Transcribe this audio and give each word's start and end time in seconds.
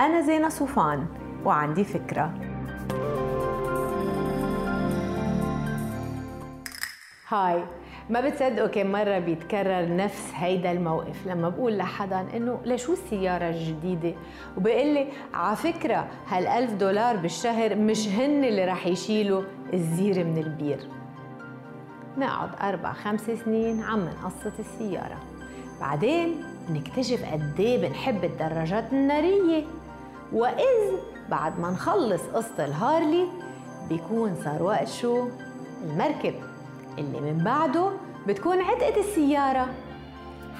أنا 0.00 0.20
زينة 0.20 0.48
صوفان 0.48 1.06
وعندي 1.44 1.84
فكرة. 1.84 2.34
هاي 7.28 7.64
ما 8.10 8.20
بتصدقوا 8.20 8.66
كم 8.68 8.92
مرة 8.92 9.18
بيتكرر 9.18 9.96
نفس 9.96 10.32
هيدا 10.34 10.72
الموقف 10.72 11.26
لما 11.26 11.48
بقول 11.48 11.78
لحدا 11.78 12.26
إنه 12.36 12.60
لشو 12.64 12.92
السيارة 12.92 13.48
الجديدة؟ 13.48 14.14
وبيقول 14.56 14.94
لي 14.94 15.08
على 15.34 15.56
فكرة 15.56 16.08
هالألف 16.28 16.72
دولار 16.72 17.16
بالشهر 17.16 17.76
مش 17.76 18.08
هن 18.08 18.44
اللي 18.44 18.64
رح 18.64 18.86
يشيلوا 18.86 19.42
الزيرة 19.72 20.22
من 20.22 20.38
البير. 20.38 20.88
نقعد 22.18 22.50
أربع 22.60 22.92
خمس 22.92 23.30
سنين 23.30 23.82
عم 23.82 24.00
نقصة 24.00 24.52
السيارة. 24.58 25.18
بعدين 25.80 26.44
نكتشف 26.70 27.32
قد 27.32 27.54
إيه 27.60 27.88
بنحب 27.88 28.24
الدراجات 28.24 28.92
النارية. 28.92 29.64
وإذ 30.32 30.96
بعد 31.30 31.60
ما 31.60 31.70
نخلص 31.70 32.22
قصة 32.34 32.64
الهارلي 32.64 33.26
بيكون 33.88 34.36
صار 34.44 34.62
وقت 34.62 34.88
شو؟ 34.88 35.28
المركب. 35.84 36.34
اللي 36.98 37.20
من 37.20 37.44
بعده 37.44 37.90
بتكون 38.26 38.60
عتقة 38.60 39.00
السيارة. 39.00 39.66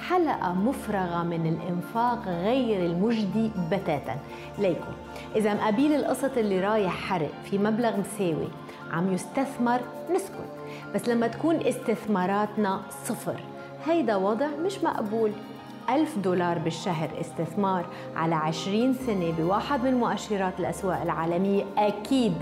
حلقة 0.09 0.53
مفرغة 0.53 1.23
من 1.23 1.47
الإنفاق 1.47 2.27
غير 2.27 2.85
المجدي 2.85 3.51
بتاتا. 3.71 4.15
ليكم. 4.59 4.93
إذا 5.35 5.53
مقابيل 5.53 5.93
القسط 5.93 6.37
اللي 6.37 6.59
رايح 6.59 6.93
حرق 6.93 7.31
في 7.43 7.57
مبلغ 7.57 7.93
مساوي 7.97 8.47
عم 8.91 9.13
يستثمر 9.13 9.79
نسكت 10.15 10.49
بس 10.95 11.09
لما 11.09 11.27
تكون 11.27 11.55
استثماراتنا 11.55 12.81
صفر 13.05 13.39
هيدا 13.85 14.15
وضع 14.15 14.47
مش 14.47 14.83
مقبول. 14.83 15.31
ألف 15.91 16.17
دولار 16.17 16.57
بالشهر 16.57 17.09
استثمار 17.21 17.85
على 18.15 18.35
عشرين 18.35 18.93
سنة 18.93 19.31
بواحد 19.37 19.83
من 19.83 19.93
مؤشرات 19.93 20.59
الأسواق 20.59 21.01
العالمية. 21.01 21.63
أكيد 21.77 22.33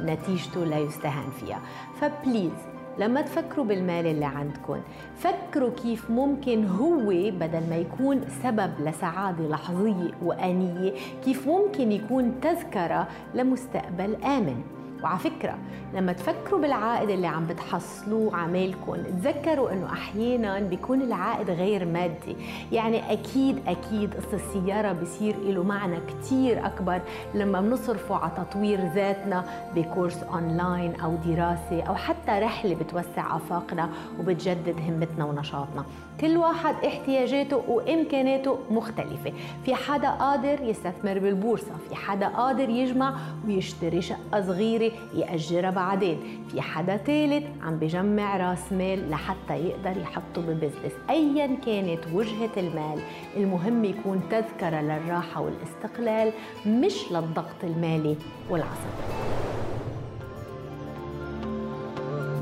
نتيجته 0.00 0.64
لا 0.64 0.78
يستهان 0.78 1.30
فيها. 1.30 1.60
فبليز 2.00 2.52
لما 2.98 3.22
تفكروا 3.22 3.64
بالمال 3.64 4.06
اللي 4.06 4.24
عندكم 4.24 4.80
فكروا 5.16 5.70
كيف 5.70 6.10
ممكن 6.10 6.68
هو 6.68 6.98
بدل 7.30 7.70
ما 7.70 7.76
يكون 7.76 8.24
سبب 8.42 8.70
لسعادة 8.80 9.48
لحظية 9.48 10.10
وأنية 10.22 10.92
كيف 11.24 11.48
ممكن 11.48 11.92
يكون 11.92 12.40
تذكرة 12.40 13.08
لمستقبل 13.34 14.14
آمن. 14.24 14.77
وعلى 15.02 15.18
فكرة 15.18 15.54
لما 15.94 16.12
تفكروا 16.12 16.60
بالعائد 16.60 17.10
اللي 17.10 17.26
عم 17.26 17.46
بتحصلوه 17.46 18.36
عمالكم 18.36 18.96
تذكروا 18.96 19.72
إنه 19.72 19.92
أحيانا 19.92 20.60
بيكون 20.60 21.02
العائد 21.02 21.50
غير 21.50 21.84
مادي. 21.84 22.36
يعني 22.72 23.12
أكيد 23.12 23.58
أكيد 23.66 24.14
قصة 24.14 24.34
السيارة 24.36 24.92
بصير 24.92 25.36
له 25.38 25.62
معنى 25.62 25.96
كتير 26.08 26.66
أكبر. 26.66 27.00
لما 27.34 27.60
بنصرفه 27.60 28.14
على 28.14 28.32
تطوير 28.36 28.80
ذاتنا 28.94 29.44
بكورس 29.76 30.22
أونلاين 30.22 31.00
أو 31.00 31.14
دراسة 31.26 31.82
أو 31.82 31.94
حتى 31.94 32.30
رحلة 32.32 32.74
بتوسع 32.74 33.36
آفاقنا 33.36 33.90
وبتجدد 34.20 34.76
همتنا 34.88 35.24
ونشاطنا. 35.24 35.84
كل 36.20 36.36
واحد 36.36 36.74
احتياجاته 36.84 37.62
وإمكاناته 37.68 38.58
مختلفة. 38.70 39.32
في 39.64 39.74
حدا 39.74 40.10
قادر 40.10 40.60
يستثمر 40.62 41.18
بالبورصة 41.18 41.72
في 41.88 41.94
حدا 41.94 42.28
قادر 42.28 42.68
يجمع 42.68 43.14
ويشتري 43.46 44.02
شقة 44.02 44.40
صغيرة 44.46 44.87
يأجرها 45.14 45.70
بعدين. 45.70 46.44
في 46.50 46.60
حدا 46.60 46.96
ثالث 46.96 47.44
عم 47.62 47.76
بجمع 47.76 48.36
راس 48.36 48.72
مال 48.72 49.10
لحتى 49.10 49.54
يقدر 49.56 50.00
يحطه 50.00 50.42
ب 50.42 50.48
business 50.48 50.92
ايا 51.10 51.46
كانت 51.66 52.00
وجهة 52.14 52.50
المال. 52.56 52.98
المهم 53.36 53.84
يكون 53.84 54.22
تذكرة 54.30 54.80
للراحة 54.80 55.40
والاستقلال 55.40 56.32
مش 56.66 57.12
للضغط 57.12 57.64
المالي 57.64 58.16
والعصبي 58.50 59.28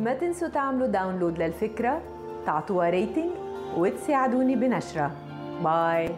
ما 0.04 0.14
تنسوا 0.14 0.48
تعملوا 0.48 0.86
download 0.86 1.38
للفكرة 1.42 2.00
تعطوها 2.46 2.90
ريتنج 2.90 3.30
وتساعدوني 3.76 4.56
بنشرها 4.56 5.10
باي 5.64 6.08